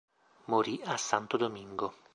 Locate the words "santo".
0.97-1.37